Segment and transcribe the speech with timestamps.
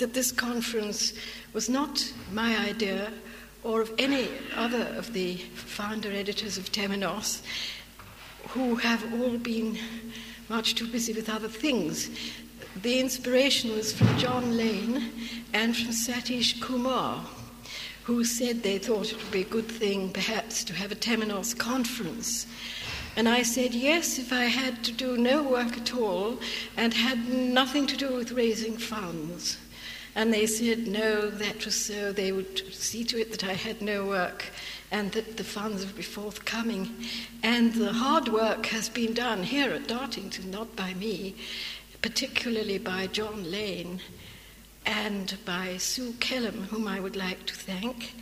[0.00, 1.12] that this conference
[1.52, 3.12] was not my idea
[3.62, 7.42] or of any other of the founder editors of Temenos,
[8.48, 9.78] who have all been
[10.48, 12.10] much too busy with other things.
[12.82, 15.12] The inspiration was from John Lane
[15.52, 17.24] and from Satish Kumar,
[18.04, 21.56] who said they thought it would be a good thing, perhaps, to have a Temenos
[21.56, 22.46] conference.
[23.16, 26.38] And I said, yes, if I had to do no work at all
[26.76, 29.58] and had nothing to do with raising funds.
[30.14, 32.12] And they said, no, that was so.
[32.12, 34.46] They would see to it that I had no work
[34.90, 36.94] and that the funds would be forthcoming.
[37.42, 41.36] And the hard work has been done here at Dartington, not by me,
[42.02, 44.00] particularly by John Lane
[44.84, 48.14] and by Sue Kellum, whom I would like to thank.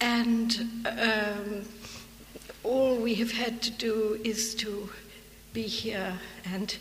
[0.00, 1.62] And um,
[2.62, 4.90] all we have had to do is to
[5.54, 6.76] be here and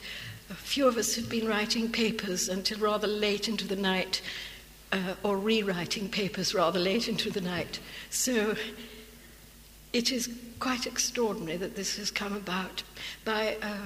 [0.54, 4.22] a few of us have been writing papers until rather late into the night,
[4.92, 7.80] uh, or rewriting papers rather late into the night.
[8.12, 8.56] So
[9.94, 10.30] it is
[10.60, 12.84] quite extraordinary that this has come about
[13.26, 13.78] by a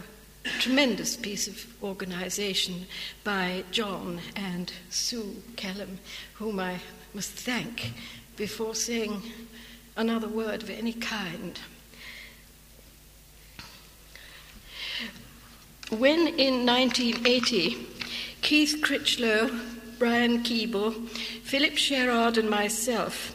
[0.59, 2.85] tremendous piece of organization
[3.23, 5.99] by John and Sue Kellum,
[6.33, 6.81] whom I
[7.13, 7.93] must thank
[8.35, 9.21] before saying
[9.95, 11.57] another word of any kind.
[15.89, 17.77] When in 1980,
[18.41, 19.57] Keith Critchlow,
[19.97, 21.07] Brian Keeble,
[21.43, 23.33] Philip Sherrard, and myself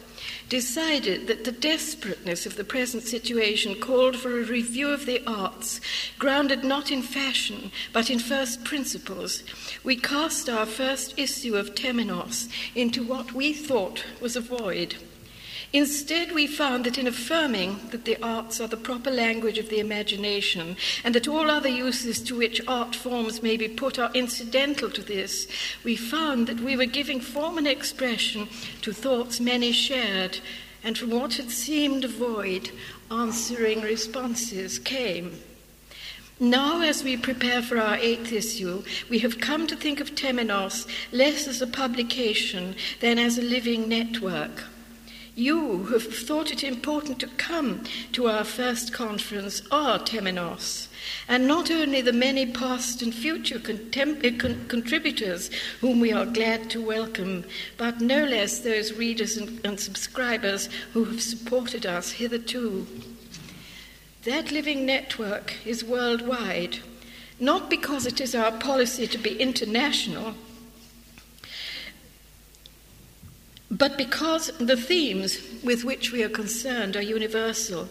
[0.49, 5.81] decided that the desperateness of the present situation called for a review of the arts,
[6.19, 9.43] grounded not in fashion, but in first principles,
[9.83, 14.95] we cast our first issue of Temenos into what we thought was a void.
[15.73, 19.79] Instead, we found that in affirming that the arts are the proper language of the
[19.79, 24.87] imagination and that all other uses to which art forms may be put are incidental
[24.91, 25.47] to this,
[25.83, 28.47] we found that we were giving form and expression
[28.83, 30.37] to thoughts many shared,
[30.83, 32.69] and from what had seemed void,
[33.09, 35.39] answering responses came.
[36.39, 40.87] Now, as we prepare for our eighth issue, we have come to think of Temenos
[41.11, 44.65] less as a publication than as a living network.
[45.35, 50.89] You who have thought it important to come to our first conference are Temenos,
[51.27, 55.49] and not only the many past and future uh, con- contributors
[55.81, 57.45] whom we are glad to welcome,
[57.77, 62.85] but no less those readers and, and subscribers who have supported us hitherto.
[64.25, 66.77] That living network is worldwide,
[67.39, 70.35] not because it is our policy to be international
[73.77, 77.89] but because the themes with which we are concerned are universal.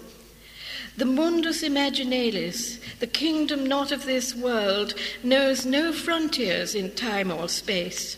[0.96, 4.94] The mundus imaginalis, the kingdom not of this world,
[5.24, 8.16] knows no frontiers in time or space.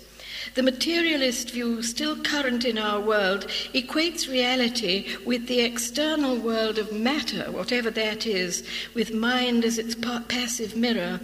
[0.55, 6.93] The materialist view, still current in our world, equates reality with the external world of
[6.93, 9.95] matter, whatever that is, with mind as its
[10.29, 11.19] passive mirror.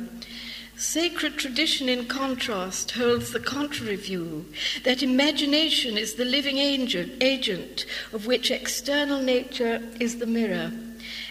[0.80, 4.46] Sacred tradition, in contrast, holds the contrary view
[4.82, 10.72] that imagination is the living agent of which external nature is the mirror,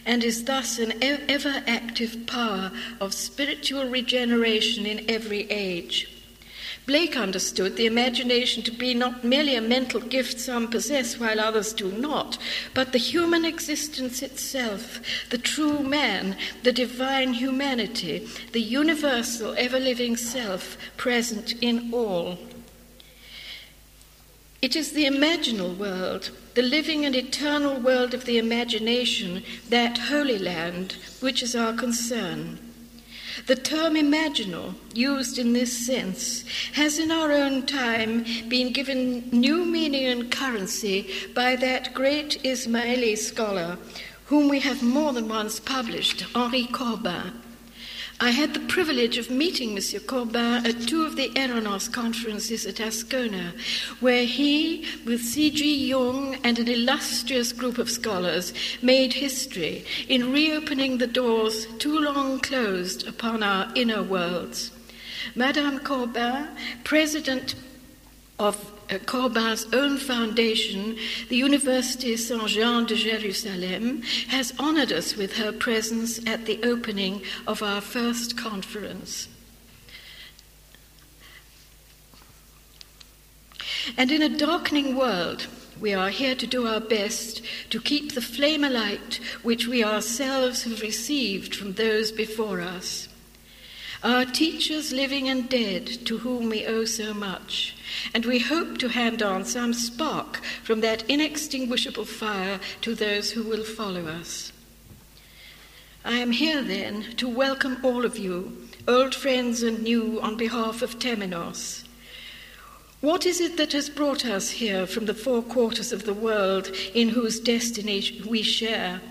[0.05, 2.71] and is thus an ever active power
[3.01, 6.18] of spiritual regeneration in every age.
[6.89, 11.71] Blake understood the imagination to be not merely a mental gift some possess while others
[11.71, 12.39] do not,
[12.73, 14.99] but the human existence itself,
[15.29, 22.39] the true man, the divine humanity, the universal, ever living self present in all.
[24.59, 30.39] It is the imaginal world, the living and eternal world of the imagination, that Holy
[30.39, 32.57] Land, which is our concern.
[33.47, 39.65] The term imaginal, used in this sense, has in our own time been given new
[39.65, 43.77] meaning and currency by that great Ismaili scholar
[44.25, 47.33] whom we have more than once published, Henri Corbin.
[48.21, 52.75] I had the privilege of meeting Monsieur Corbin at two of the Eranos conferences at
[52.75, 53.53] Ascona,
[54.01, 55.87] where he, with C.G.
[55.87, 62.41] Jung and an illustrious group of scholars, made history in reopening the doors too long
[62.41, 64.71] closed upon our inner worlds.
[65.33, 66.49] Madame Corbin,
[66.83, 67.55] president
[68.37, 70.97] of Corbin's own foundation,
[71.27, 77.21] the Université Saint Jean de Jerusalem, has honored us with her presence at the opening
[77.45, 79.27] of our first conference.
[83.95, 85.45] And in a darkening world,
[85.79, 90.63] we are here to do our best to keep the flame alight which we ourselves
[90.63, 93.07] have received from those before us.
[94.03, 97.75] our teachers living and dead to whom we owe so much,
[98.13, 103.43] and we hope to hand on some spark from that inextinguishable fire to those who
[103.43, 104.51] will follow us.
[106.05, 110.81] I am here then to welcome all of you, old friends and new, on behalf
[110.81, 111.88] of Temenos.
[113.01, 116.71] What is it that has brought us here from the four quarters of the world
[116.93, 119.01] in whose destiny we share,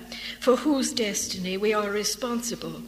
[0.40, 2.82] for whose destiny we are responsible?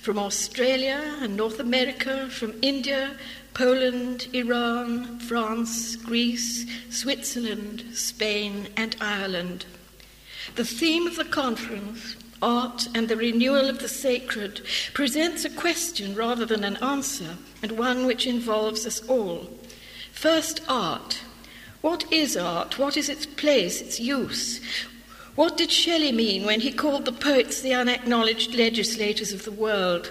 [0.00, 3.16] from Australia and North America, from India,
[3.54, 9.66] Poland, Iran, France, Greece, Switzerland, Spain, and Ireland.
[10.54, 14.62] The theme of the conference, Art and the Renewal of the Sacred,
[14.94, 19.57] presents a question rather than an answer, and one which involves us all.
[20.18, 21.20] First, art.
[21.80, 22.76] What is art?
[22.76, 24.60] What is its place, its use?
[25.36, 30.10] What did Shelley mean when he called the poets the unacknowledged legislators of the world?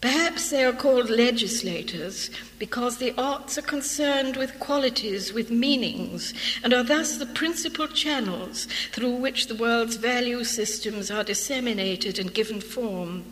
[0.00, 6.32] Perhaps they are called legislators because the arts are concerned with qualities, with meanings,
[6.62, 12.32] and are thus the principal channels through which the world's value systems are disseminated and
[12.34, 13.24] given form.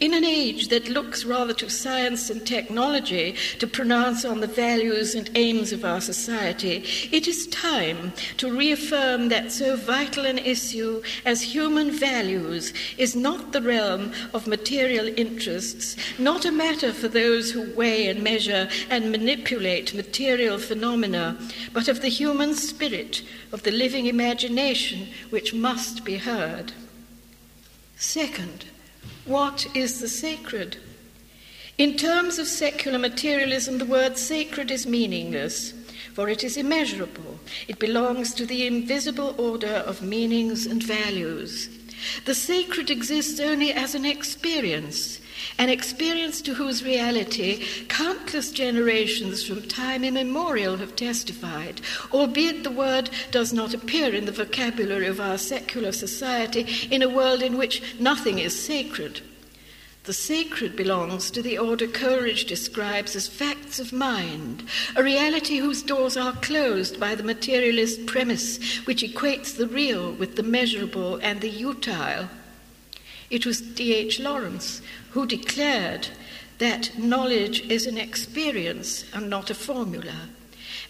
[0.00, 5.14] In an age that looks rather to science and technology to pronounce on the values
[5.14, 11.02] and aims of our society, it is time to reaffirm that so vital an issue
[11.24, 17.50] as human values is not the realm of material interests, not a matter for those
[17.50, 21.38] who weigh and measure and manipulate material phenomena,
[21.72, 23.22] but of the human spirit,
[23.52, 26.72] of the living imagination which must be heard.
[27.96, 28.66] Second,
[29.24, 30.78] what is the sacred?
[31.78, 35.72] In terms of secular materialism, the word sacred is meaningless,
[36.12, 37.38] for it is immeasurable.
[37.66, 41.68] It belongs to the invisible order of meanings and values.
[42.24, 45.20] The sacred exists only as an experience,
[45.58, 51.80] an experience to whose reality countless generations from time immemorial have testified,
[52.12, 57.08] albeit the word does not appear in the vocabulary of our secular society in a
[57.08, 59.20] world in which nothing is sacred.
[60.04, 64.64] The sacred belongs to the order Coleridge describes as facts of mind,
[64.96, 70.34] a reality whose doors are closed by the materialist premise which equates the real with
[70.34, 72.28] the measurable and the utile.
[73.30, 74.18] It was D.H.
[74.18, 74.82] Lawrence
[75.12, 76.08] who declared
[76.58, 80.28] that knowledge is an experience and not a formula.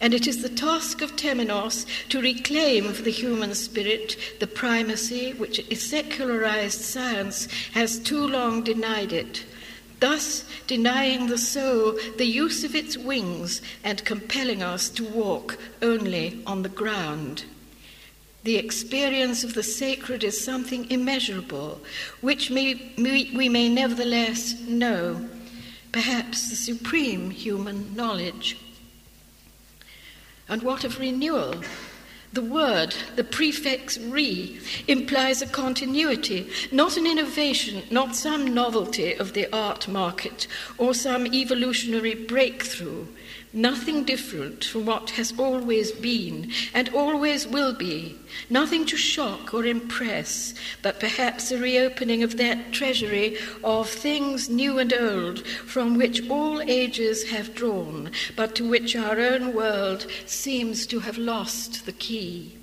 [0.00, 5.32] And it is the task of Temenos to reclaim for the human spirit the primacy
[5.32, 9.44] which a secularized science has too long denied it,
[10.00, 16.42] thus denying the soul the use of its wings and compelling us to walk only
[16.46, 17.44] on the ground.
[18.44, 21.80] The experience of the sacred is something immeasurable,
[22.20, 25.28] which may, we may nevertheless know,
[25.92, 28.58] perhaps the supreme human knowledge.
[30.48, 31.62] And what of renewal?
[32.32, 39.34] The word, the prefix re, implies a continuity, not an innovation, not some novelty of
[39.34, 40.46] the art market
[40.78, 43.06] or some evolutionary breakthrough,
[43.54, 48.18] Nothing different from what has always been and always will be.
[48.48, 54.78] Nothing to shock or impress, but perhaps a reopening of that treasury of things new
[54.78, 60.86] and old from which all ages have drawn, but to which our own world seems
[60.86, 62.56] to have lost the key.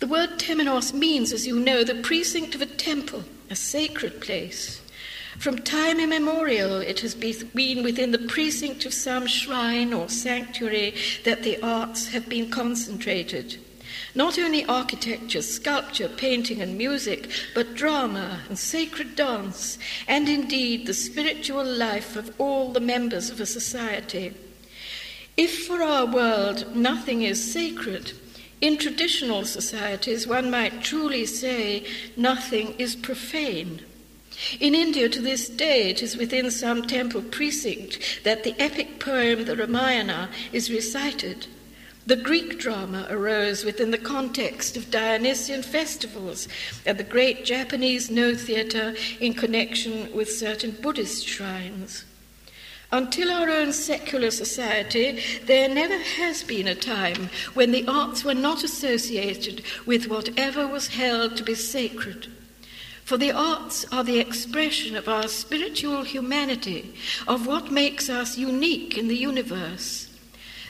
[0.00, 4.82] The word temenos means, as you know, the precinct of a temple, a sacred place.
[5.40, 10.94] From time immemorial, it has been within the precinct of some shrine or sanctuary
[11.24, 13.58] that the arts have been concentrated.
[14.14, 20.92] Not only architecture, sculpture, painting, and music, but drama and sacred dance, and indeed the
[20.92, 24.34] spiritual life of all the members of a society.
[25.38, 28.12] If for our world nothing is sacred,
[28.60, 33.86] in traditional societies one might truly say nothing is profane.
[34.58, 39.44] In India, to this day, it is within some temple precinct that the epic poem,
[39.44, 41.46] the Ramayana, is recited.
[42.06, 46.48] The Greek drama arose within the context of Dionysian festivals
[46.86, 52.04] and the great Japanese Noh theatre in connection with certain Buddhist shrines.
[52.90, 58.34] Until our own secular society, there never has been a time when the arts were
[58.34, 62.26] not associated with whatever was held to be sacred.
[63.10, 66.94] For the arts are the expression of our spiritual humanity,
[67.26, 70.06] of what makes us unique in the universe.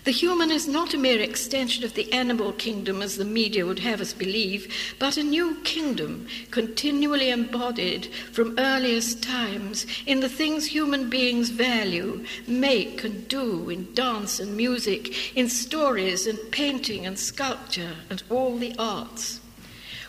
[0.05, 3.81] The human is not a mere extension of the animal kingdom as the media would
[3.81, 10.65] have us believe, but a new kingdom continually embodied from earliest times in the things
[10.65, 17.19] human beings value, make and do in dance and music, in stories and painting and
[17.19, 19.41] sculpture and all the arts.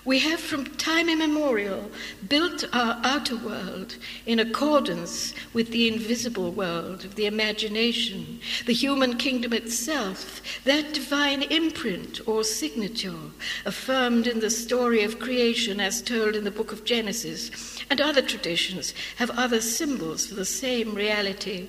[0.03, 1.91] We have from time immemorial
[2.27, 9.17] built our outer world in accordance with the invisible world of the imagination, the human
[9.17, 13.29] kingdom itself, that divine imprint or signature
[13.63, 17.51] affirmed in the story of creation as told in the book of Genesis,
[17.87, 21.67] and other traditions have other symbols for the same reality.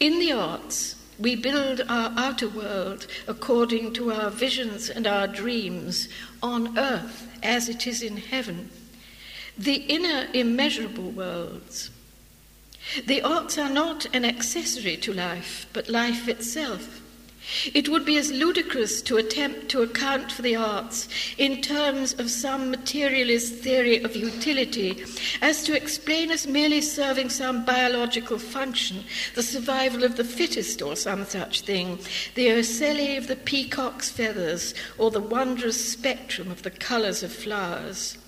[0.00, 6.08] In the arts, we build our outer world according to our visions and our dreams
[6.42, 8.70] on earth as it is in heaven.
[9.56, 11.90] The inner immeasurable worlds.
[13.06, 17.00] The arts are not an accessory to life, but life itself.
[17.72, 22.28] It would be as ludicrous to attempt to account for the arts in terms of
[22.30, 25.04] some materialist theory of utility
[25.40, 30.96] as to explain as merely serving some biological function, the survival of the fittest or
[30.96, 32.00] some such thing,
[32.34, 38.18] the ocelli of the peacock's feathers, or the wondrous spectrum of the colours of flowers.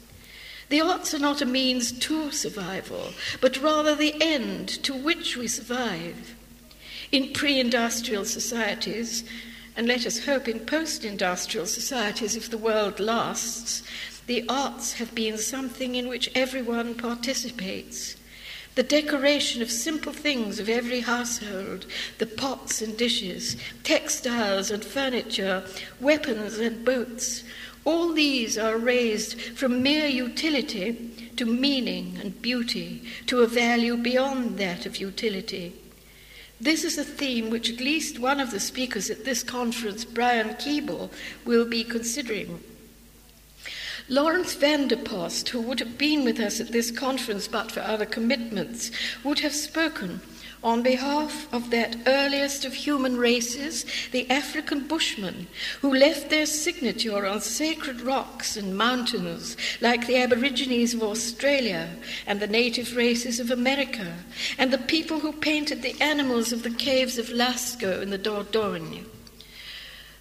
[0.69, 5.49] The arts are not a means to survival, but rather the end to which we
[5.49, 6.38] survive.
[7.11, 9.25] In pre industrial societies,
[9.75, 13.83] and let us hope in post industrial societies if the world lasts,
[14.27, 18.17] the arts have been something in which everyone participates.
[18.75, 21.87] The decoration of simple things of every household,
[22.19, 25.65] the pots and dishes, textiles and furniture,
[26.01, 27.43] weapons and boats,
[27.85, 34.59] all these are raised from mere utility to meaning and beauty, to a value beyond
[34.59, 35.73] that of utility.
[36.61, 40.51] This is a theme which at least one of the speakers at this conference, Brian
[40.55, 41.11] Keeble,
[41.45, 42.61] will be considering.
[44.09, 47.81] Laurens van der Post, who would have been with us at this conference but for
[47.81, 48.91] other commitments,
[49.23, 50.21] would have spoken
[50.63, 55.47] on behalf of that earliest of human races, the African Bushmen,
[55.81, 61.89] who left their signature on sacred rocks and mountains, like the Aborigines of Australia
[62.27, 64.15] and the native races of America,
[64.59, 69.05] and the people who painted the animals of the caves of Lascaux in the Dordogne.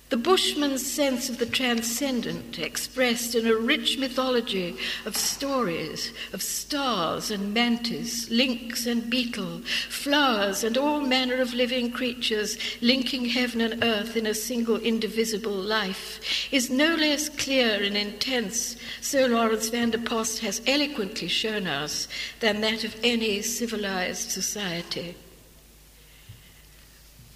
[0.10, 7.30] The Bushman's sense of the transcendent, expressed in a rich mythology of stories of stars
[7.30, 9.60] and mantis, lynx and beetle,
[9.90, 15.52] flowers and all manner of living creatures linking heaven and earth in a single indivisible
[15.52, 16.22] life,
[16.54, 22.08] is no less clear and intense, so Laurens van der Post has eloquently shown us,
[22.40, 25.18] than that of any civilized society.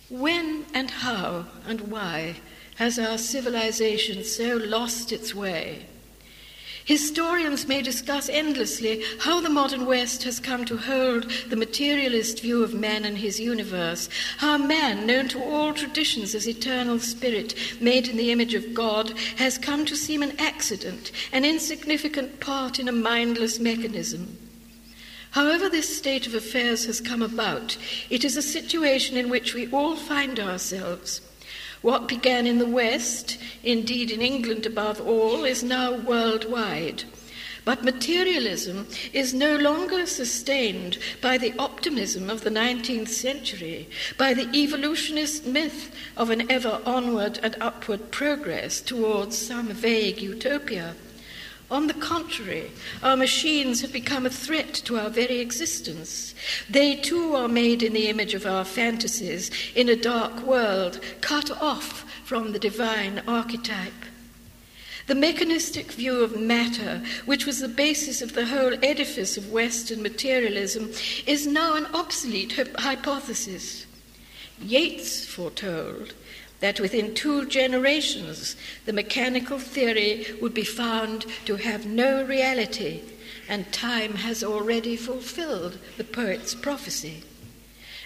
[0.09, 2.35] When and how and why
[2.81, 5.85] has our civilization so lost its way?
[6.83, 12.63] Historians may discuss endlessly how the modern West has come to hold the materialist view
[12.63, 18.07] of man and his universe, how man, known to all traditions as eternal spirit, made
[18.07, 22.87] in the image of God, has come to seem an accident, an insignificant part in
[22.87, 24.39] a mindless mechanism.
[25.29, 27.77] However, this state of affairs has come about,
[28.09, 31.21] it is a situation in which we all find ourselves.
[31.81, 37.05] What began in the West, indeed in England above all, is now worldwide.
[37.63, 44.49] But materialism is no longer sustained by the optimism of the 19th century, by the
[44.55, 50.95] evolutionist myth of an ever onward and upward progress towards some vague utopia.
[51.71, 52.69] On the contrary,
[53.01, 56.35] our machines have become a threat to our very existence.
[56.69, 61.49] They too are made in the image of our fantasies in a dark world, cut
[61.49, 63.93] off from the divine archetype.
[65.07, 70.01] The mechanistic view of matter, which was the basis of the whole edifice of Western
[70.01, 70.91] materialism,
[71.25, 73.85] is now an obsolete hypothesis.
[74.61, 76.13] Yeats foretold
[76.61, 83.01] that within two generations the mechanical theory would be found to have no reality,
[83.49, 87.23] and time has already fulfilled the poet's prophecy.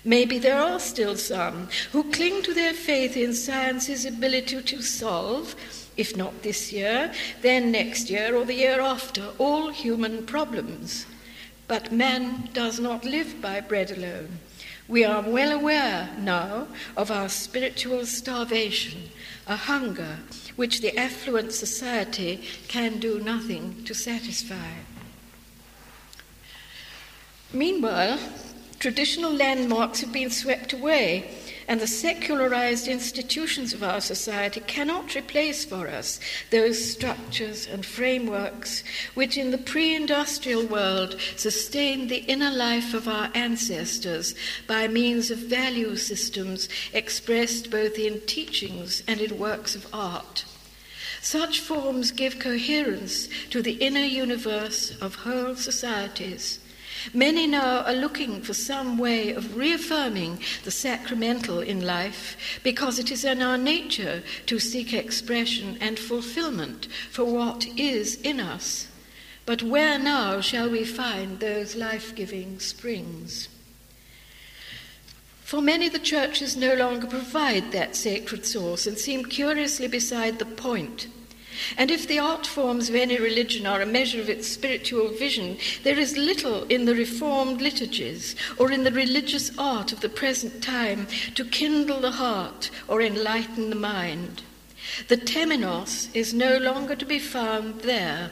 [0.03, 5.55] Maybe there are still some who cling to their faith in science's ability to solve,
[5.97, 11.07] if not this year, then next year or the year after, all human problems.
[11.67, 14.37] But man does not live by bread alone.
[14.87, 19.09] We are well aware now of our spiritual starvation,
[19.47, 20.19] a hunger
[20.55, 24.73] which the affluent society can do nothing to satisfy.
[27.51, 28.19] Meanwhile,
[28.79, 31.31] traditional landmarks have been swept away,
[31.67, 36.19] and the secularized institutions of our society cannot replace for us
[36.51, 43.07] those structures and frameworks which in the pre industrial world sustained the inner life of
[43.07, 44.35] our ancestors
[44.67, 50.45] by means of value systems expressed both in teachings and in works of art.
[51.21, 56.59] Such forms give coherence to the inner universe of whole societies
[57.13, 63.11] Many now are looking for some way of reaffirming the sacramental in life because it
[63.11, 68.87] is in our nature to seek expression and fulfillment for what is in us.
[69.45, 73.49] But where now shall we find those life giving springs?
[75.43, 80.45] For many, the churches no longer provide that sacred source and seem curiously beside the
[80.45, 81.07] point.
[81.77, 85.57] And if the art forms of any religion are a measure of its spiritual vision,
[85.83, 90.63] there is little in the reformed liturgies or in the religious art of the present
[90.63, 94.43] time to kindle the heart or enlighten the mind.
[95.07, 98.31] The temenos is no longer to be found there.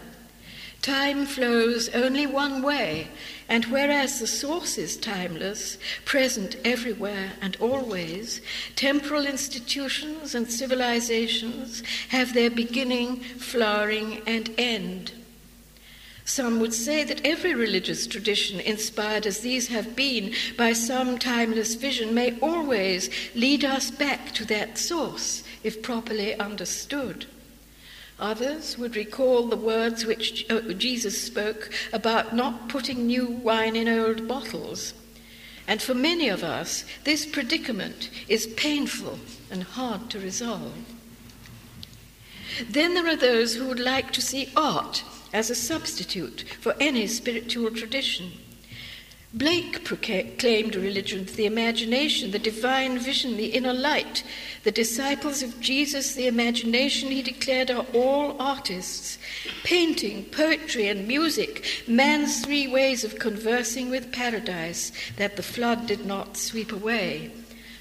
[0.82, 3.08] Time flows only one way,
[3.53, 8.41] and whereas the source is timeless, present everywhere and always,
[8.75, 15.12] temporal institutions and civilizations have their beginning, flowering, and end.
[16.25, 21.75] Some would say that every religious tradition, inspired as these have been by some timeless
[21.75, 27.27] vision, may always lead us back to that source if properly understood.
[28.24, 33.89] Others would recall the words which uh, Jesus spoke about not putting new wine in
[33.89, 34.94] old bottles.
[35.68, 39.20] And for many of us, this predicament is painful
[39.51, 40.74] and hard to resolve.
[42.70, 45.03] Then there are those who would like to see art
[45.34, 48.32] as a substitute for any spiritual tradition.
[49.35, 54.23] Blake proclaimed a religion of the imagination, the divine vision, the inner light.
[54.63, 59.17] The disciples of Jesus, the imagination, he declared, are all artists.
[59.63, 66.05] Painting, poetry, and music, man's three ways of conversing with paradise that the flood did
[66.05, 67.31] not sweep away.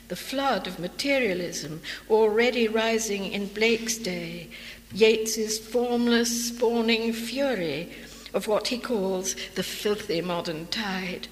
[0.09, 4.49] The flood of materialism already rising in Blake's day,
[4.95, 7.93] Yeats's formless, spawning fury
[8.33, 11.29] of what he calls the filthy modern tide.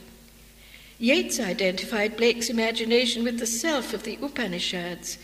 [1.00, 5.16] Yeats identified Blake's imagination with the self of the Upanishads.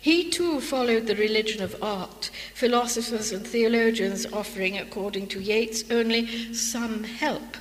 [0.00, 6.54] He too followed the religion of art, philosophers and theologians offering, according to Yeats, only
[6.54, 7.58] some help.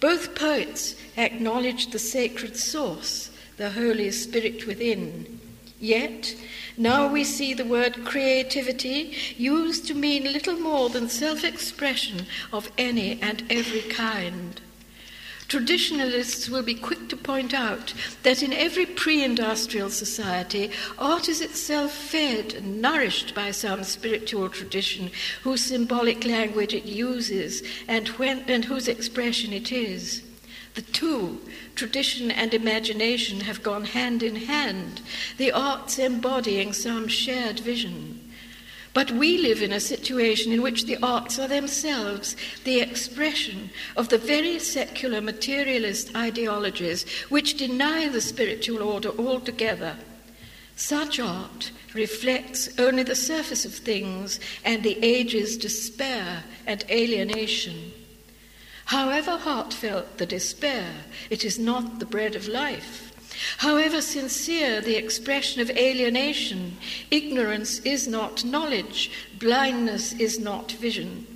[0.00, 5.40] Both poets acknowledged the sacred source, the Holy Spirit within.
[5.80, 6.36] Yet,
[6.76, 12.70] now we see the word creativity used to mean little more than self expression of
[12.76, 14.60] any and every kind.
[15.48, 21.40] Traditionalists will be quick to point out that in every pre industrial society, art is
[21.40, 25.10] itself fed and nourished by some spiritual tradition
[25.44, 30.22] whose symbolic language it uses and, when, and whose expression it is.
[30.74, 31.40] The two,
[31.76, 35.00] tradition and imagination, have gone hand in hand,
[35.38, 38.15] the arts embodying some shared vision.
[38.96, 44.08] But we live in a situation in which the arts are themselves the expression of
[44.08, 49.98] the very secular materialist ideologies which deny the spiritual order altogether.
[50.76, 57.92] Such art reflects only the surface of things and the age's despair and alienation.
[58.86, 60.90] However heartfelt the despair,
[61.28, 63.12] it is not the bread of life.
[63.58, 66.76] However sincere the expression of alienation,
[67.10, 71.26] ignorance is not knowledge, blindness is not vision.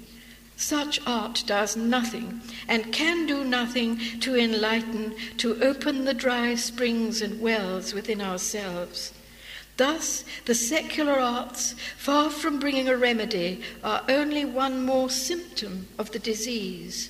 [0.56, 7.22] Such art does nothing and can do nothing to enlighten, to open the dry springs
[7.22, 9.12] and wells within ourselves.
[9.78, 16.10] Thus, the secular arts, far from bringing a remedy, are only one more symptom of
[16.10, 17.08] the disease.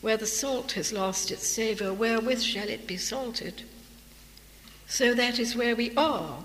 [0.00, 3.64] Where the salt has lost its savour, wherewith shall it be salted?
[4.90, 6.38] So that is where we are.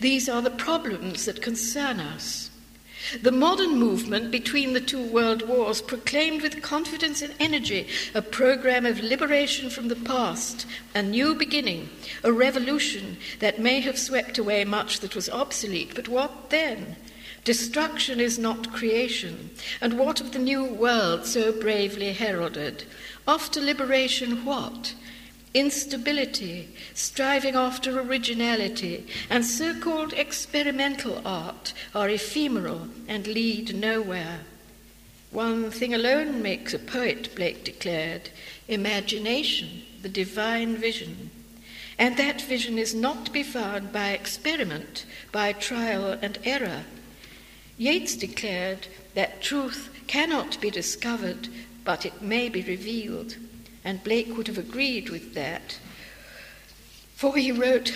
[0.00, 2.50] These are the problems that concern us.
[3.20, 8.86] The modern movement between the two world wars proclaimed with confidence and energy a program
[8.86, 11.90] of liberation from the past, a new beginning,
[12.24, 15.94] a revolution that may have swept away much that was obsolete.
[15.94, 16.96] But what then?
[17.44, 19.50] Destruction is not creation.
[19.82, 22.84] And what of the new world so bravely heralded?
[23.28, 24.94] After liberation, what?
[25.54, 34.40] Instability, striving after originality, and so called experimental art are ephemeral and lead nowhere.
[35.30, 38.30] One thing alone makes a poet, Blake declared
[38.68, 41.30] imagination, the divine vision.
[41.98, 46.82] and that vision is not to be found by experiment, by trial and error.
[47.78, 51.48] Yeats declared that truth cannot be discovered,
[51.84, 53.36] but it may be revealed,
[53.84, 55.78] and Blake would have agreed with that.
[57.16, 57.92] For he wrote,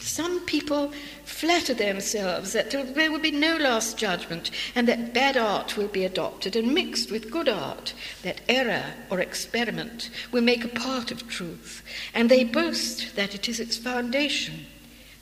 [0.00, 0.92] Some people
[1.24, 6.04] flatter themselves that there will be no last judgment and that bad art will be
[6.04, 11.28] adopted and mixed with good art, that error or experiment will make a part of
[11.28, 11.82] truth,
[12.14, 14.66] and they boast that it is its foundation.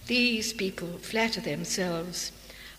[0.06, 2.32] These people flatter themselves.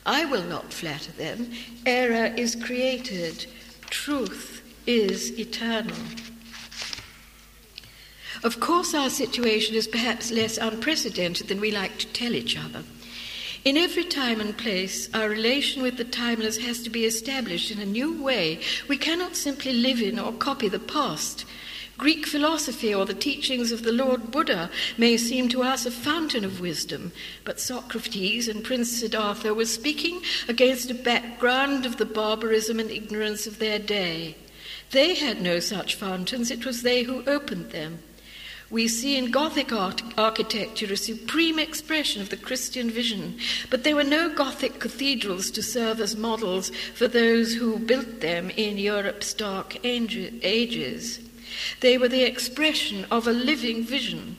[0.06, 1.52] I will not flatter them.
[1.86, 3.46] Error is created,
[3.90, 5.98] truth is eternal.
[8.44, 12.84] Of course, our situation is perhaps less unprecedented than we like to tell each other.
[13.66, 17.80] In every time and place, our relation with the timeless has to be established in
[17.80, 18.60] a new way.
[18.88, 21.46] We cannot simply live in or copy the past.
[21.98, 24.70] Greek philosophy or the teachings of the Lord Buddha
[25.00, 27.12] may seem to us a fountain of wisdom,
[27.44, 33.48] but Socrates and Prince Siddhartha were speaking against a background of the barbarism and ignorance
[33.48, 34.36] of their day.
[34.92, 38.00] They had no such fountains, it was they who opened them.
[38.70, 43.96] We see in Gothic art- architecture a supreme expression of the Christian vision, but there
[43.96, 49.34] were no Gothic cathedrals to serve as models for those who built them in Europe's
[49.34, 51.20] dark ages.
[51.80, 54.36] They were the expression of a living vision.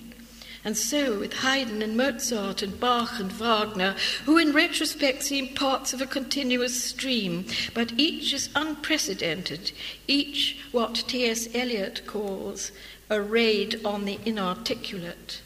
[0.62, 5.94] And so with Haydn and Mozart and Bach and Wagner, who in retrospect seem parts
[5.94, 9.72] of a continuous stream, but each is unprecedented,
[10.06, 11.48] each what T.S.
[11.54, 12.72] Eliot calls
[13.10, 15.40] a raid on the inarticulate.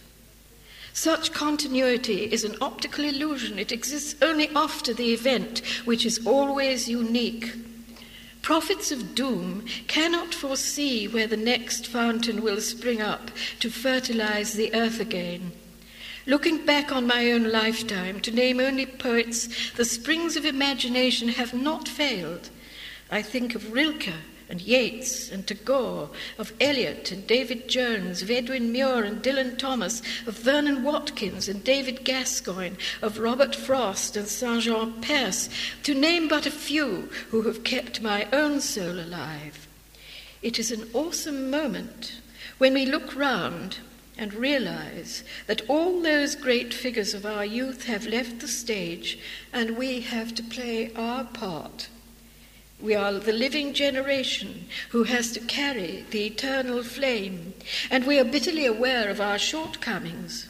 [0.93, 3.59] Such continuity is an optical illusion.
[3.59, 7.55] It exists only after the event, which is always unique.
[8.43, 14.75] Prophets of doom cannot foresee where the next fountain will spring up to fertilize the
[14.75, 15.53] earth again.
[16.27, 21.55] Looking back on my own lifetime, to name only poets, the springs of imagination have
[21.55, 22.51] not failed.
[23.11, 24.13] I think of Rilke,
[24.49, 30.03] and Yeats and Tagore, of Eliot and David Jones, of Edwin Muir and Dylan Thomas,
[30.27, 34.63] of Vernon Watkins and David Gascoyne, of Robert Frost and St.
[34.63, 35.49] Jean Perse,
[35.83, 39.69] to name but a few who have kept my own soul alive.
[40.43, 42.21] It is an awesome moment
[42.59, 43.79] when we look round
[44.19, 49.19] and realize that all those great figures of our youth have left the stage
[49.53, 51.89] and we have to play our part
[52.83, 57.55] we are the living generation who has to carry the eternal flame,
[57.91, 60.49] and we are bitterly aware of our shortcomings.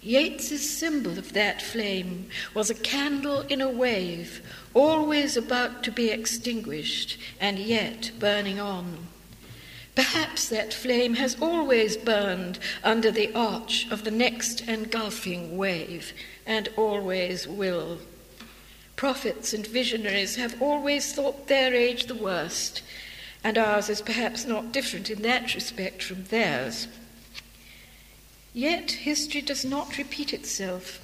[0.00, 4.40] Yeats's symbol of that flame was a candle in a wave,
[4.72, 9.08] always about to be extinguished, and yet burning on.
[9.96, 16.12] Perhaps that flame has always burned under the arch of the next engulfing wave,
[16.46, 17.98] and always will.
[18.96, 22.82] Prophets and visionaries have always thought their age the worst,
[23.44, 26.88] and ours is perhaps not different in that respect from theirs.
[28.54, 31.02] Yet history does not repeat itself.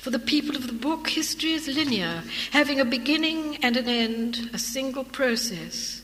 [0.00, 4.50] For the people of the book, history is linear, having a beginning and an end,
[4.52, 6.02] a single process.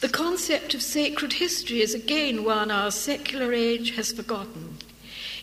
[0.00, 4.78] The concept of sacred history is again one our secular age has forgotten.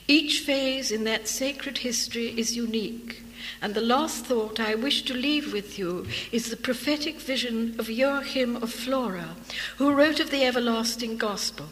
[0.08, 3.22] Each phase in that sacred history is unique.
[3.64, 7.90] And the last thought I wish to leave with you is the prophetic vision of
[7.90, 9.38] Joachim of Flora,
[9.78, 11.68] who wrote of the everlasting gospel.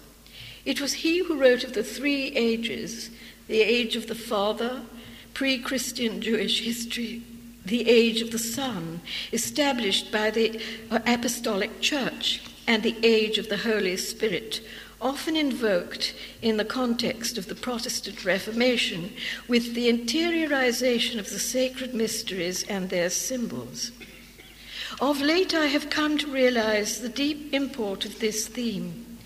[0.64, 3.10] It was he who wrote of the three ages
[3.50, 4.84] the age of the Father,
[5.34, 7.24] pre Christian Jewish history,
[7.66, 9.02] the age of the Son,
[9.34, 14.62] established by the Apostolic Church, and the age of the Holy Spirit,
[15.02, 19.12] often invoked in the context of the Protestant Reformation
[19.48, 23.92] with the interiorization of the sacred mysteries and their symbols.
[25.00, 29.18] Of late, I have come to realize the deep import of this theme.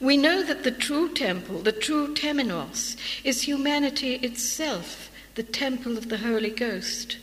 [0.00, 6.08] We know that the true temple, the true temenos, is humanity itself, the temple of
[6.08, 7.18] the Holy Ghost.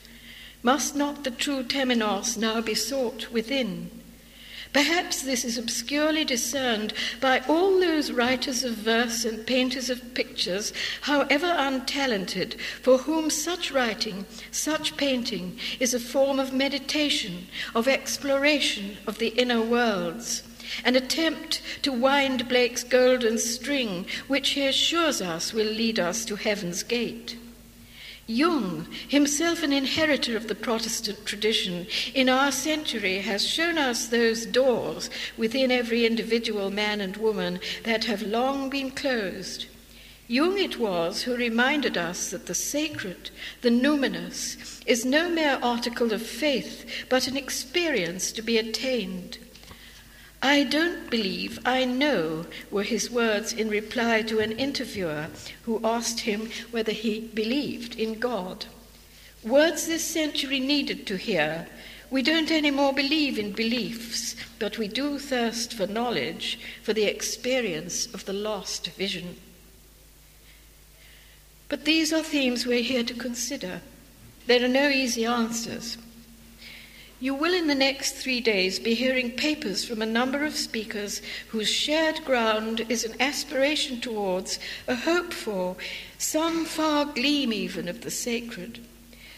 [0.63, 4.00] Must not the true temenos now be sought within?
[4.73, 10.71] Perhaps this is obscurely discerned by all those writers of verse and painters of pictures,
[11.01, 18.97] however untalented, for whom such writing, such painting, is a form of meditation, of exploration
[19.05, 20.43] of the inner worlds
[20.85, 26.35] an attempt to wind Blake's golden string, which he assures us will lead us to
[26.35, 27.37] heaven's gate.
[28.31, 34.45] Jung, himself an inheritor of the Protestant tradition, in our century has shown us those
[34.45, 39.65] doors within every individual man and woman that have long been closed.
[40.27, 46.13] Jung it was who reminded us that the sacred, the numinous, is no mere article
[46.13, 49.39] of faith, but an experience to be attained.
[50.43, 55.27] I don't believe, I know, were his words in reply to an interviewer
[55.63, 58.65] who asked him whether he believed in God.
[59.43, 61.67] Words this century needed to hear.
[62.09, 68.07] We don't anymore believe in beliefs, but we do thirst for knowledge, for the experience
[68.13, 69.37] of the lost vision.
[71.69, 73.81] But these are themes we're here to consider.
[74.47, 75.97] There are no easy answers.
[77.21, 81.21] You will, in the next three days, be hearing papers from a number of speakers
[81.49, 84.57] whose shared ground is an aspiration towards,
[84.87, 85.75] a hope for,
[86.17, 88.83] some far gleam even of the sacred.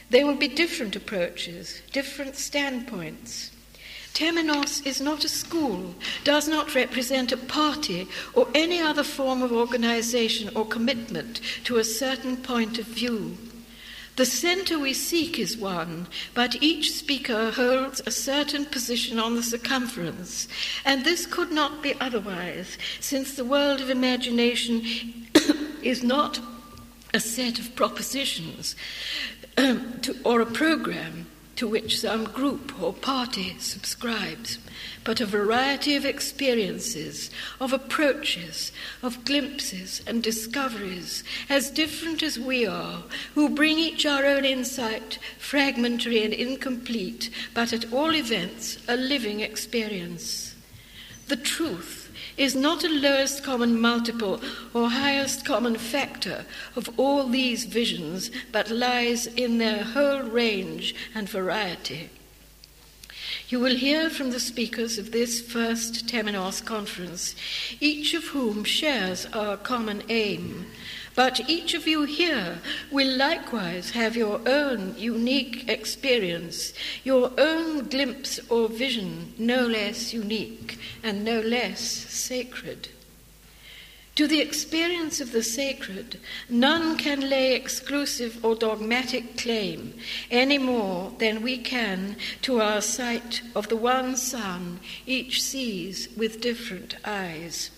[0.10, 3.52] There will be different approaches, different standpoints.
[4.13, 5.93] Temenos is not a school,
[6.24, 11.84] does not represent a party or any other form of organization or commitment to a
[11.84, 13.38] certain point of view.
[14.15, 19.41] The center we seek is one, but each speaker holds a certain position on the
[19.41, 20.47] circumference,
[20.86, 24.84] and this could not be otherwise, since the world of imagination
[25.82, 26.39] is not
[27.12, 28.76] a set of propositions
[29.58, 34.58] um, to, or a program to which some group or party subscribes,
[35.04, 42.66] but a variety of experiences, of approaches, of glimpses and discoveries, as different as we
[42.66, 43.04] are,
[43.36, 49.42] who bring each our own insight, fragmentary and incomplete, but at all events a living
[49.42, 50.56] experience.
[51.28, 52.03] The truth
[52.38, 54.41] is not a lowest common multiple
[54.74, 61.30] or highest common factor of all these visions, but lies in their whole range and
[61.30, 62.10] variety.
[63.50, 67.36] You will hear from the speakers of this first Temenos conference,
[67.80, 70.65] each of whom shares our common aim
[71.15, 72.58] but each of you here
[72.91, 76.73] will likewise have your own unique experience,
[77.04, 82.89] your own glimpse or vision, no less unique and no less sacred.
[84.15, 89.95] To the experience of the sacred, none can lay exclusive or dogmatic claim
[90.30, 96.41] any more than we can to our sight of the one sun each sees with
[96.41, 97.71] different eyes.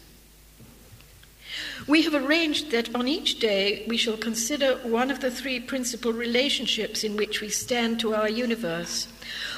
[1.88, 6.14] We have arranged that on each day we shall consider one of the three principal
[6.14, 9.08] relationships in which we stand to our universe.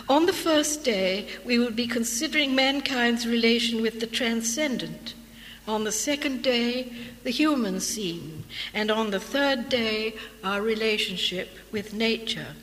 [0.10, 5.14] On the first day, we will be considering mankind's relation with the transcendent.
[5.68, 6.92] On the second day,
[7.24, 8.46] the human scene.
[8.74, 12.56] And on the third day, our relationship with nature.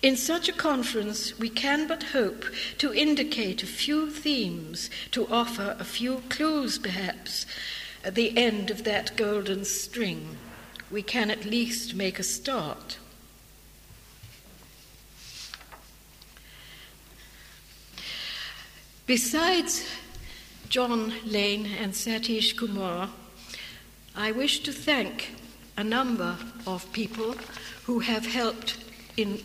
[0.00, 2.44] In such a conference, we can but hope
[2.78, 7.46] to indicate a few themes, to offer a few clues, perhaps,
[8.04, 10.36] at the end of that golden string,
[10.90, 12.98] we can at least make a start.
[19.06, 19.86] Besides
[20.68, 23.08] John Lane and Satish Kumar,
[24.14, 25.30] I wish to thank
[25.76, 26.36] a number
[26.66, 27.34] of people
[27.84, 28.76] who have helped
[29.16, 29.36] in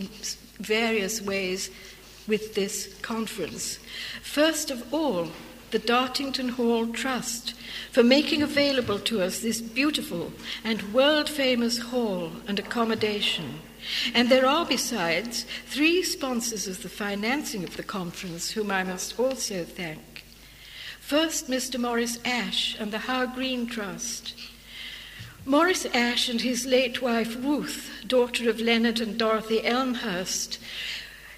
[0.59, 1.71] various ways
[2.27, 3.79] with this conference.
[4.21, 5.29] First of all,
[5.71, 7.53] the Dartington Hall Trust
[7.91, 10.31] for making available to us this beautiful
[10.63, 13.59] and world famous hall and accommodation.
[14.13, 19.19] And there are, besides, three sponsors of the financing of the conference whom I must
[19.19, 20.23] also thank.
[20.99, 21.79] First, Mr.
[21.79, 24.35] Maurice Ash and the How Green Trust.
[25.45, 30.59] Maurice Ash and his late wife Ruth, daughter of Leonard and Dorothy Elmhirst,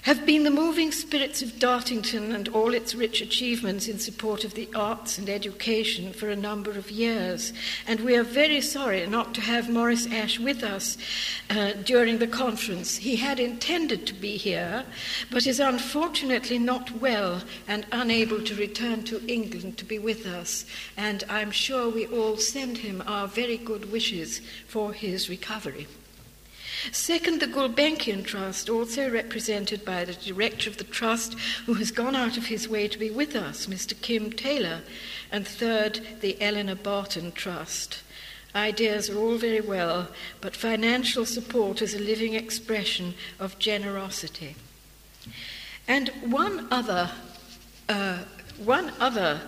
[0.04, 4.56] have been the moving spirits of Dartington and all its rich achievements in support of
[4.56, 7.54] the arts and education for a number of years.
[7.88, 10.98] And we are very sorry not to have Maurice Ash with us
[11.52, 12.98] uh, during the conference.
[12.98, 14.86] He had intended to be here,
[15.30, 20.66] but is unfortunately not well and unable to return to England to be with us.
[20.98, 25.86] And I'm sure we all send him our very good wishes for his recovery.
[26.92, 32.16] Second, the Gulbenkian Trust, also represented by the director of the trust, who has gone
[32.16, 34.00] out of his way to be with us, Mr.
[34.02, 34.82] Kim Taylor.
[35.32, 38.02] And third, the Eleanor Barton Trust.
[38.56, 40.10] Ideas are all very well,
[40.42, 44.56] but financial support is a living expression of generosity.
[45.88, 47.12] And one other,
[47.88, 48.20] uh,
[48.58, 49.42] one other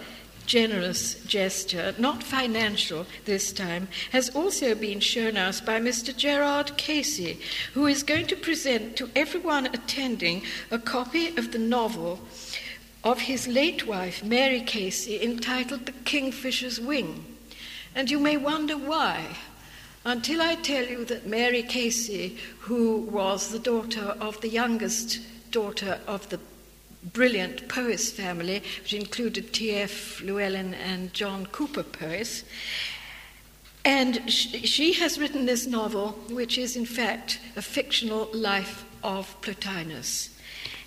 [0.46, 6.16] generous gesture, not financial this time, has also been shown us by Mr.
[6.16, 7.40] Gerard Casey,
[7.74, 12.20] who is going to present to everyone attending a copy of the novel
[13.04, 17.26] of his late wife, Mary Casey, entitled The Kingfisher's Wing.
[17.96, 19.38] And you may wonder why.
[20.06, 26.00] until I tell you that Mary Casey, who was the daughter of the youngest daughter
[26.08, 26.40] of the
[27.12, 30.22] brilliant Powys family, which included T.F.
[30.22, 32.44] Llewelyn and John Cowper Powys,
[33.86, 40.30] and she has written this novel, which is in fact a fictional life of Plotinus.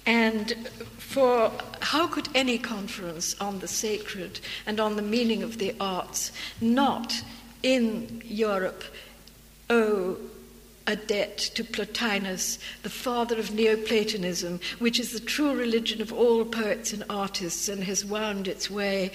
[0.07, 5.75] And for how could any conference on the sacred and on the meaning of the
[5.79, 7.23] arts not
[7.63, 8.85] in Europe
[9.69, 10.17] owe
[10.87, 16.45] a debt to Plotinus, the father of Neoplatonism, which is the true religion of all
[16.45, 19.11] poets and artists and has wound its way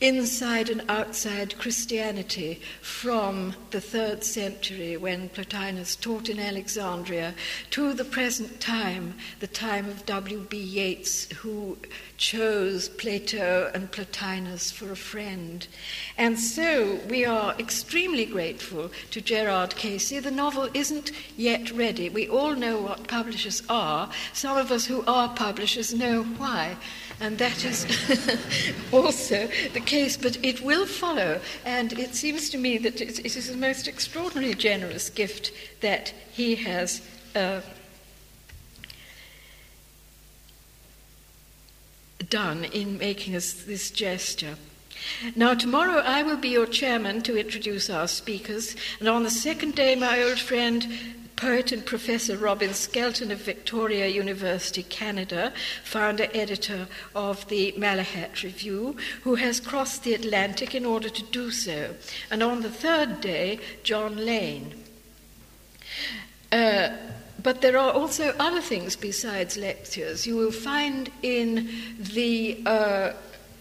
[0.00, 7.34] inside and outside Christianity from the third century when Plotinus taught in Alexandria
[7.70, 10.56] to the present time, the time of W.B.
[10.58, 11.78] Yeats, who
[12.18, 15.66] chose Plato and Plotinus for a friend.
[16.18, 20.20] And so we are extremely grateful to Gerard Casey.
[20.20, 22.10] The novel isn't yet ready.
[22.10, 24.10] We all know what publishers are.
[24.34, 26.76] Some of us who are publishers know why
[27.20, 27.86] and that is
[28.92, 33.50] also the case, but it will follow, and it seems to me that it is
[33.50, 37.02] a most extraordinarily generous gift that he has.
[37.34, 37.60] Uh,
[42.28, 44.56] done in making us this gesture.
[45.34, 49.74] Now, tomorrow I will be your chairman to introduce our speakers, and on the second
[49.74, 50.86] day, my old friend
[51.36, 55.52] poet and Professor Robin Skelton of Victoria University, Canada,
[55.84, 61.50] founder editor of the Malahat Review, who has crossed the Atlantic in order to do
[61.50, 61.94] so.
[62.30, 64.74] And on the third day, John Lane.
[66.50, 66.88] Uh,
[67.42, 70.26] but there are also other things besides lectures.
[70.26, 71.68] You will find in
[71.98, 73.12] the, uh,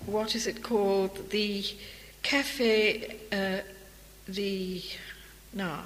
[0.05, 1.63] what is it called, the
[2.23, 3.57] cafe, uh,
[4.27, 4.81] the,
[5.53, 5.81] no,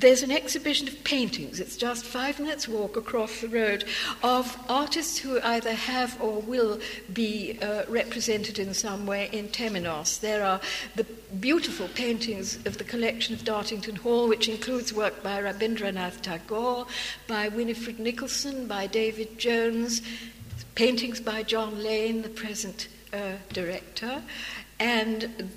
[0.00, 1.58] there's an exhibition of paintings.
[1.58, 3.84] It's just five minutes' walk across the road
[4.22, 6.80] of artists who either have or will
[7.12, 10.20] be uh, represented in some way in Temenos.
[10.20, 10.60] There are
[10.96, 11.04] the
[11.40, 16.86] beautiful paintings of the collection of Dartington Hall, which includes work by Rabindranath Tagore,
[17.26, 20.02] by Winifred Nicholson, by David Jones,
[20.74, 24.22] paintings by John Lane, the present uh, director,
[24.78, 25.50] and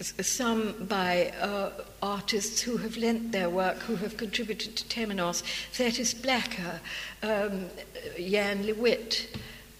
[0.00, 1.70] some by uh,
[2.02, 6.80] artists who have lent their work, who have contributed to Temenos, Thetis Blacker,
[7.22, 7.66] um,
[8.18, 9.26] Jan Lewitt,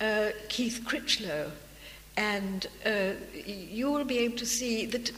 [0.00, 1.50] uh, Keith Critchlow,
[2.16, 3.12] and uh,
[3.44, 5.12] you will be able to see that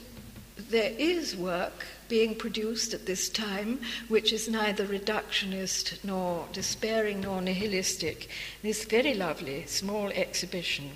[0.69, 7.41] there is work being produced at this time which is neither reductionist nor despairing nor
[7.41, 8.29] nihilistic.
[8.61, 10.91] This very lovely small exhibition.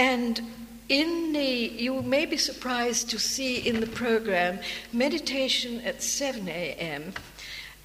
[0.00, 0.40] And
[0.88, 4.58] in the, you may be surprised to see in the program
[4.94, 7.12] meditation at 7 a.m.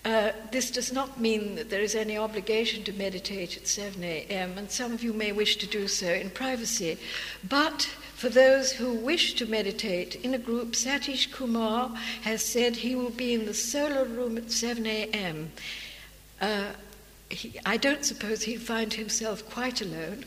[0.06, 4.58] Uh, this does not mean that there is any obligation to meditate at 7 a.m.,
[4.58, 6.98] and some of you may wish to do so in privacy.
[7.50, 7.82] But
[8.16, 11.90] for those who wish to meditate in a group, Satish Kumar
[12.22, 15.52] has said he will be in the solar room at 7 a.m.
[16.40, 16.68] Uh,
[17.30, 20.24] he, I don't suppose he'll find himself quite alone,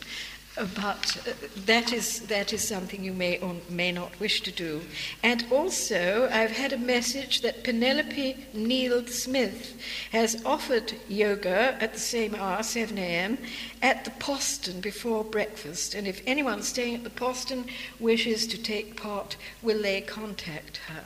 [0.74, 1.32] but uh,
[1.66, 4.82] that is, that is something you may or may not wish to do.
[5.22, 9.80] And also, I've had a message that Penelope Neil Smith
[10.12, 13.38] has offered yoga at the same hour, 7 a.m.,
[13.82, 15.94] at the Postern before breakfast.
[15.94, 17.66] And if anyone staying at the Postern
[18.00, 21.04] wishes to take part, will they contact her?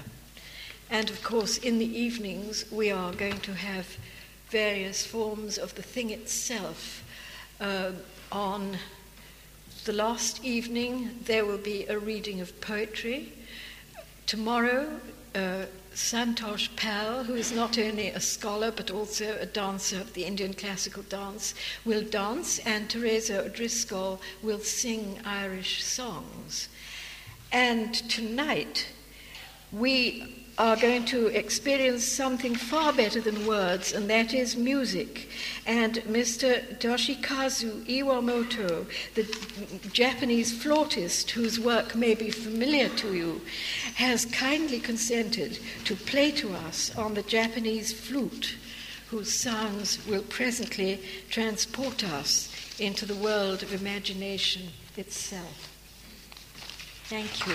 [0.91, 3.97] And of course, in the evenings, we are going to have
[4.51, 7.03] various forms of the thing itself
[7.61, 7.93] uh,
[8.31, 8.77] on
[9.85, 13.33] the last evening, there will be a reading of poetry.
[14.27, 15.01] Tomorrow,
[15.35, 20.25] uh, Santosh Pal, who is not only a scholar but also a dancer of the
[20.25, 26.69] Indian classical dance, will dance, and Teresa O'Driscoll will sing Irish songs.
[27.51, 28.87] And tonight,
[29.73, 35.29] we are going to experience something far better than words, and that is music.
[35.67, 36.79] And Mr.
[36.79, 39.25] Toshikazu Iwamoto, the
[39.93, 43.41] Japanese flautist whose work may be familiar to you,
[43.95, 48.57] has kindly consented to play to us on the Japanese flute,
[49.09, 51.01] whose sounds will presently
[51.31, 55.71] transport us into the world of imagination itself.
[57.09, 57.55] Thank you.